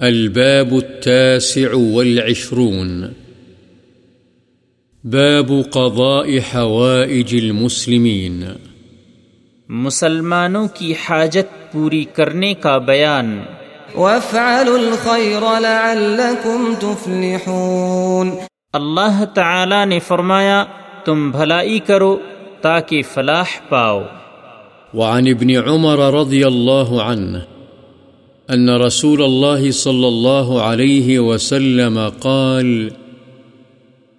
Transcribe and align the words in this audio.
الباب 0.00 0.74
التاسع 0.74 1.76
والعشرون. 1.76 3.02
باب 5.04 5.52
قضاء 5.70 6.54
حوائج 6.54 7.34
المسلمين. 7.42 8.42
مسلمانوں 9.68 10.68
کی 10.74 10.94
حاجت 11.08 11.72
پوری 11.72 12.04
کرنے 12.04 12.54
کا 12.54 12.78
بیان۔ 12.78 13.42
وافعلوا 13.94 14.78
الخير 14.78 15.60
لعلكم 15.60 16.74
تفلحون۔ 16.78 18.30
اللہ 18.72 19.24
تعالی 19.34 19.84
نے 19.84 19.98
فرمایا 19.98 20.64
تم 21.04 21.30
بھلائی 21.30 21.78
کرو 21.78 22.18
تاکہ 22.60 23.02
فلاح 23.14 23.68
پاؤ۔ 23.68 24.02
وعن 24.94 25.26
ابن 25.26 25.50
عمر 25.68 25.98
رضي 25.98 26.42
الله 26.42 27.00
عنه 27.00 27.38
أن 28.50 28.70
رسول 28.70 29.22
الله 29.22 29.70
صلى 29.70 30.08
الله 30.08 30.62
عليه 30.62 31.18
وسلم 31.18 31.98
قال، 32.08 32.92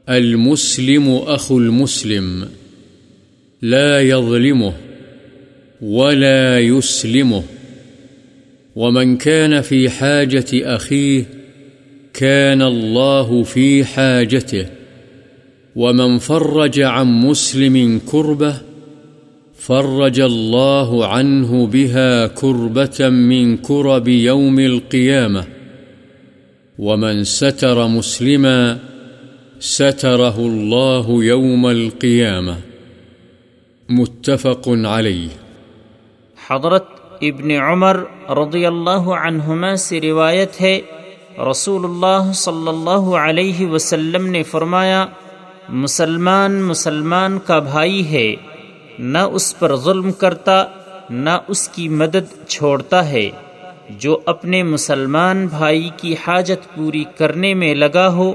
المسلم 0.09 1.09
أخو 1.09 1.57
المسلم 1.57 2.47
لا 3.61 4.01
يظلمه 4.01 4.73
ولا 5.81 6.59
يسلمه، 6.59 7.43
ومن 8.75 9.17
كان 9.17 9.61
في 9.61 9.89
حاجة 9.89 10.45
أخيه 10.53 11.25
كان 12.13 12.61
الله 12.61 13.43
في 13.43 13.85
حاجته، 13.85 14.65
ومن 15.75 16.17
فرج 16.17 16.79
عن 16.79 17.07
مسلم 17.07 18.01
كربه 18.11 18.70
فرج 19.61 20.21
الله 20.21 21.07
عنه 21.07 21.67
بها 21.67 22.27
كربة 22.27 23.09
من 23.09 23.57
كرب 23.57 24.07
يوم 24.07 24.59
القيامة 24.59 25.43
ومن 26.79 27.23
ستر 27.23 27.87
مسلما 27.87 28.77
ستره 29.61 30.37
الله 30.37 31.23
يوم 31.23 31.67
القيامة 31.67 32.55
متفق 33.89 34.69
عليه 34.85 35.29
حضرت 36.49 36.85
ابن 37.21 37.51
عمر 37.51 37.97
رضی 38.29 38.65
اللہ 38.65 39.11
عنہما 39.23 39.75
سے 39.75 40.01
روایت 40.01 40.61
ہے 40.61 40.81
رسول 41.51 41.85
اللہ 41.85 42.31
صلی 42.33 42.67
اللہ 42.67 43.11
علیہ 43.15 43.65
وسلم 43.67 44.27
نے 44.27 44.43
فرمایا، 44.43 45.05
مسلمان 45.69 46.61
مسلمان 46.61 47.39
کا 47.39 47.59
بھائی 47.59 48.11
ہے۔ 48.11 48.50
نہ 49.01 49.17
اس 49.17 49.59
پر 49.59 49.75
ظلم 49.75 50.11
کرتا، 50.11 50.65
نہ 51.09 51.29
اس 51.47 51.69
کی 51.69 51.89
مدد 51.89 52.47
چھوڑتا 52.47 53.09
ہے۔ 53.09 53.29
جو 53.89 54.19
اپنے 54.25 54.63
مسلمان 54.63 55.47
بھائی 55.47 55.89
کی 55.97 56.15
حاجت 56.27 56.75
پوری 56.75 57.03
کرنے 57.17 57.53
میں 57.53 57.75
لگا 57.75 58.07
ہو، 58.07 58.33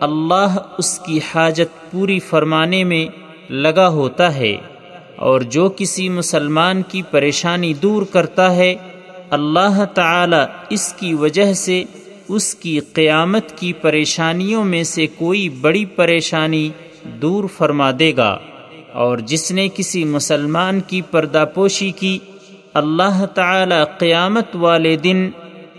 اللہ 0.00 0.56
اس 0.78 0.98
کی 0.98 1.20
حاجت 1.34 1.92
پوری 1.92 2.18
فرمانے 2.18 2.84
میں 2.84 3.06
لگا 3.52 3.88
ہوتا 3.88 4.34
ہے۔ 4.34 4.56
اور 5.16 5.40
جو 5.40 5.70
کسی 5.76 6.08
مسلمان 6.08 6.82
کی 6.82 7.02
پریشانی 7.10 7.74
دور 7.74 8.02
کرتا 8.02 8.56
ہے، 8.56 8.74
اللہ 9.30 9.84
تعالی 9.94 10.36
اس 10.70 10.92
کی 10.92 11.14
وجہ 11.14 11.52
سے 11.52 11.84
اس 12.28 12.54
کی 12.54 12.80
قیامت 12.80 13.58
کی 13.58 13.72
پریشانیوں 13.72 14.64
میں 14.64 14.82
سے 14.82 15.06
کوئی 15.06 15.48
بڑی 15.48 15.84
پریشانی 15.84 16.70
دور 17.04 17.44
فرما 17.56 17.90
دے 17.98 18.16
گا۔ 18.16 18.38
اور 18.92 19.18
جس 19.18 19.52
نے 19.52 19.68
کسی 19.68 20.04
مسلمان 20.04 20.80
کی 20.80 21.02
پردہ 21.10 21.44
پوشی 21.54 21.90
کی، 21.90 22.18
اللہ 22.74 23.24
تعالی 23.34 23.74
قیامت 23.98 24.56
والے 24.56 24.96
دن 24.96 25.30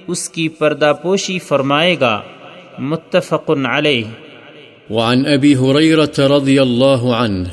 اس 0.08 0.30
کی 0.30 0.50
پردہ 0.50 0.94
پوشی 1.02 1.40
فرمائے 1.40 1.96
گا۔ 2.00 2.22
متفق 2.80 3.52
علیہ۔ 3.66 4.04
وعن 4.90 5.24
أبي 5.24 5.54
هريرة 5.54 6.38
رضي 6.38 6.60
الله 6.60 7.14
عنه 7.14 7.48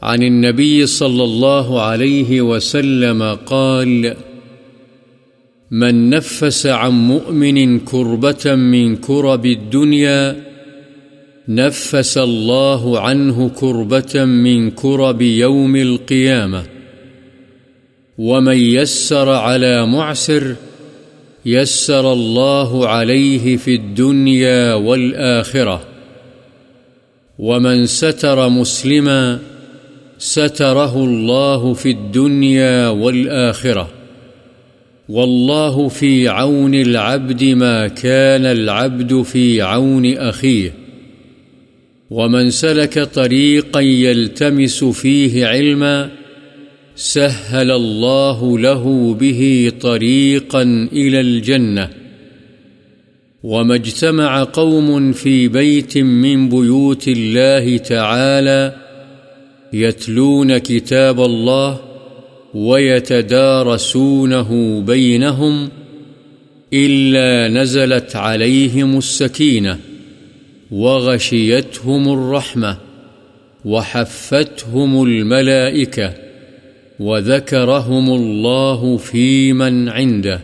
عن 0.00 0.22
النبي 0.22 0.84
صلى 0.84 1.22
الله 1.22 1.78
عليه 1.78 2.42
وسلم 2.42 3.24
قال، 3.44 4.06
من 5.70 6.10
نفس 6.10 6.66
عن 6.66 6.90
مؤمن 6.90 7.78
كربة 7.78 8.56
من 8.56 8.96
كرب 8.96 9.44
الدنيا 9.44 10.32
نفس 11.48 12.18
الله 12.18 13.00
عنه 13.00 13.48
كربة 13.48 14.24
من 14.24 14.70
كرب 14.70 15.22
يوم 15.22 15.76
القيامة 15.76 16.62
ومن 18.18 18.56
يسر 18.56 19.28
على 19.28 19.86
معسر 19.86 20.56
يسر 21.46 22.12
الله 22.12 22.88
عليه 22.88 23.56
في 23.56 23.74
الدنيا 23.74 24.74
والآخرة 24.74 25.84
ومن 27.38 27.86
ستر 27.86 28.48
مسلماً 28.48 29.38
ستره 30.18 31.04
الله 31.04 31.72
في 31.74 31.90
الدنيا 31.90 32.88
والآخرة 32.88 33.88
والله 35.08 35.88
في 35.88 36.28
عون 36.28 36.74
العبد 36.74 37.44
ما 37.44 37.88
كان 37.88 38.46
العبد 38.46 39.22
في 39.22 39.62
عون 39.62 40.16
أخيه 40.16 40.72
ومن 42.10 42.50
سلك 42.50 42.98
طريقا 42.98 43.80
يلتمس 43.80 44.84
فيه 44.84 45.46
علما 45.46 46.10
سهل 46.96 47.70
الله 47.70 48.58
له 48.58 49.14
به 49.14 49.72
طريقا 49.80 50.62
إلى 50.92 51.20
الجنة 51.20 51.90
وما 53.42 53.74
اجتمع 53.74 54.44
قوم 54.44 55.12
في 55.12 55.48
بيت 55.48 55.98
من 55.98 56.48
بيوت 56.48 57.08
الله 57.08 57.76
تعالى 57.76 58.76
يتلون 59.72 60.58
كتاب 60.58 61.20
الله 61.20 61.80
ويتدارسونه 63.46 64.00
بينهم 64.80 65.68
إلا 66.72 67.48
نزلت 67.62 68.16
عليهم 68.16 68.98
السكينة 68.98 69.78
وغشيتهم 70.70 72.08
الرحمة 72.12 72.76
وحفتهم 73.64 75.02
الملائكة 75.02 76.14
وذكرهم 77.00 78.10
الله 78.10 78.96
في 78.96 79.52
من 79.52 79.88
عنده 79.88 80.40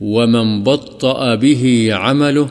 ومن 0.00 0.62
بطأ 0.62 1.34
به 1.34 1.88
عمله 1.92 2.48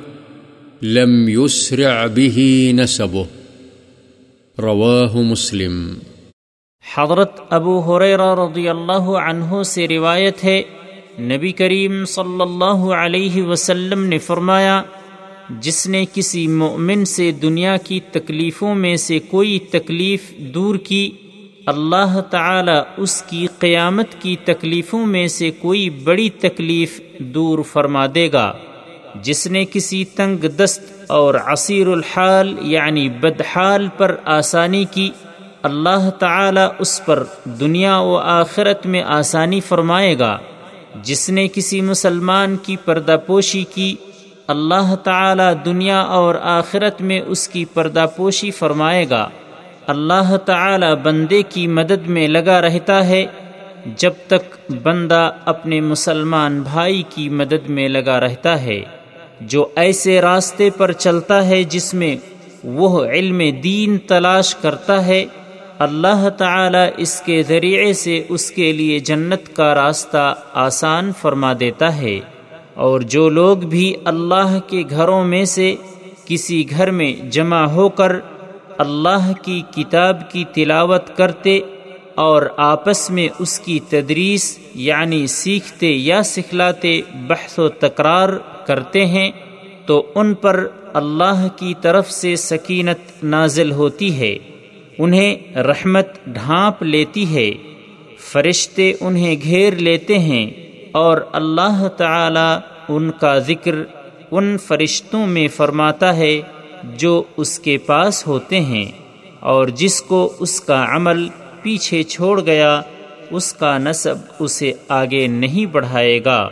لم 0.81 1.29
يسرع 1.29 2.07
به 2.07 2.72
نسبه 2.75 3.25
رواہ 4.59 5.16
مسلم. 5.16 5.94
حضرت 6.97 7.39
ابو 7.50 7.79
حریرہ 7.79 8.35
رضی 8.35 8.69
اللہ 8.69 9.09
عنہ 9.22 9.63
سے 9.63 9.88
روایت 9.88 10.44
ہے، 10.44 10.62
نبی 11.19 11.51
کریم 11.51 12.06
صلی 12.06 12.41
اللہ 12.41 12.85
علیہ 12.94 13.44
وسلم 13.44 14.06
نے 14.06 14.18
فرمایا 14.18 14.81
جس 15.49 15.87
نے 15.87 16.05
کسی 16.13 16.47
مؤمن 16.47 17.05
سے 17.05 17.31
دنیا 17.31 17.77
کی 17.77 17.99
تکلیفوں 17.99 18.75
میں 18.75 18.95
سے 18.95 19.19
کوئی 19.19 19.59
تکلیف 19.59 20.31
دور 20.37 20.75
کی، 20.75 21.11
اللہ 21.65 22.21
تعالی 22.29 22.79
اس 22.97 23.21
کی 23.21 23.47
قیامت 23.59 24.05
کی 24.19 24.35
تکلیفوں 24.45 25.05
میں 25.05 25.27
سے 25.27 25.51
کوئی 25.51 25.89
بڑی 25.89 26.29
تکلیف 26.29 27.01
دور 27.19 27.59
فرما 27.63 28.05
دے 28.15 28.29
گا۔ 28.33 28.53
جس 29.21 29.47
نے 29.47 29.65
کسی 29.65 30.05
تنگ 30.05 30.37
دست 30.37 31.11
اور 31.11 31.35
عصیر 31.45 31.87
الحال 31.87 32.55
یعنی 32.61 33.09
بدحال 33.09 33.87
پر 33.97 34.15
آسانی 34.23 34.85
کی، 34.91 35.11
اللہ 35.63 36.09
تعالی 36.09 36.61
اس 36.79 37.01
پر 37.05 37.23
دنیا 37.45 37.99
و 37.99 38.17
آخرت 38.17 38.85
میں 38.85 39.03
آسانی 39.03 39.59
فرمائے 39.59 40.19
گا۔ 40.19 40.37
جس 41.03 41.29
نے 41.29 41.47
کسی 41.47 41.81
مسلمان 41.81 42.57
کی 42.57 42.75
پردہ 42.85 43.17
پوشی 43.27 43.63
کی 43.63 43.95
اللہ 44.47 44.95
تعالی 44.95 45.44
دنیا 45.65 46.01
اور 46.01 46.35
آخرت 46.41 47.01
میں 47.01 47.21
اس 47.27 47.47
کی 47.47 47.65
پردہ 47.65 48.05
پوشی 48.15 48.51
فرمائے 48.51 49.09
گا۔ 49.09 49.29
اللہ 49.88 50.38
تعالی 50.45 50.85
بندے 51.03 51.44
کی 51.44 51.67
مدد 51.67 52.07
میں 52.07 52.27
لگا 52.27 52.61
رہتا 52.61 53.07
ہے۔ 53.07 53.25
جب 53.97 54.11
تک 54.27 54.71
بندہ 54.83 55.31
اپنے 55.45 55.81
مسلمان 55.81 56.61
بھائی 56.61 57.03
کی 57.09 57.29
مدد 57.29 57.69
میں 57.69 57.89
لگا 57.89 58.19
رہتا 58.19 58.61
ہے۔ 58.61 58.81
جو 59.41 59.67
ایسے 59.75 60.21
راستے 60.21 60.69
پر 60.69 60.91
چلتا 60.91 61.47
ہے 61.47 61.63
جس 61.63 61.93
میں 61.93 62.15
وہ 62.63 63.05
علم 63.05 63.41
دین 63.63 63.97
تلاش 63.97 64.55
کرتا 64.55 65.05
ہے، 65.05 65.25
اللہ 65.79 66.29
تعالی 66.29 66.91
اس 66.97 67.21
کے 67.21 67.43
ذریعے 67.43 67.93
سے 67.93 68.23
اس 68.29 68.51
کے 68.51 68.71
لیے 68.71 69.00
جنت 69.00 69.55
کا 69.55 69.75
راستہ 69.75 70.35
آسان 70.53 71.11
فرما 71.21 71.53
دیتا 71.59 71.97
ہے۔ 71.97 72.19
اور 72.77 73.01
جو 73.01 73.29
لوگ 73.29 73.57
بھی 73.57 73.94
اللہ 74.06 74.59
کے 74.68 74.83
گھروں 74.89 75.24
میں 75.24 75.45
سے 75.45 75.75
کسی 76.25 76.69
گھر 76.69 76.91
میں 76.91 77.13
جمع 77.13 77.65
ہو 77.65 77.89
کر 77.89 78.12
اللہ 78.77 79.31
کی 79.41 79.62
کتاب 79.75 80.31
کی 80.31 80.44
تلاوت 80.53 81.18
کرتے 81.18 81.59
اور 82.15 82.44
آپس 82.57 83.09
میں 83.09 83.27
اس 83.39 83.59
کی 83.59 83.79
تدریس 83.89 84.59
یعنی 84.75 85.27
سیکھتے 85.27 85.88
یا 85.88 86.24
سکھلاتے 86.24 87.01
بحث 87.27 87.59
و 87.59 87.69
تکرار 87.69 88.29
کرتے 88.65 89.06
ہیں، 89.06 89.31
تو 89.85 90.12
ان 90.15 90.33
پر 90.33 90.68
اللہ 90.94 91.47
کی 91.56 91.74
طرف 91.81 92.12
سے 92.12 92.35
سکینت 92.35 93.24
نازل 93.24 93.71
ہوتی 93.71 94.18
ہے۔ 94.18 94.38
انہیں 94.97 95.57
رحمت 95.57 96.07
ڈھانپ 96.25 96.83
لیتی 96.83 97.35
ہے۔ 97.35 97.51
فرشتے 98.19 98.94
انہیں 99.00 99.35
گھیر 99.44 99.74
لیتے 99.74 100.19
ہیں۔ 100.19 100.66
اور 100.97 101.17
اللہ 101.33 101.88
تعالی 101.97 102.49
ان 102.89 103.09
کا 103.11 103.38
ذکر 103.47 103.75
ان 104.31 104.55
فرشتوں 104.57 105.25
میں 105.27 105.47
فرماتا 105.55 106.15
ہے 106.17 106.39
جو 106.95 107.21
اس 107.38 107.57
کے 107.59 107.77
پاس 107.85 108.25
ہوتے 108.27 108.59
ہیں، 108.61 108.85
اور 109.47 109.67
جس 109.77 110.01
کو 110.01 110.21
اس 110.39 110.59
کا 110.61 110.85
عمل 110.95 111.27
پیچھے 111.61 112.03
چھوڑ 112.03 112.39
گیا، 112.41 112.81
اس 113.31 113.53
کا 113.53 113.77
نصب 113.77 114.17
اسے 114.39 114.71
آگے 114.89 115.25
نہیں 115.33 115.65
بڑھائے 115.65 116.19
گا۔ 116.25 116.47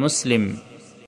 مسلم 0.00 0.50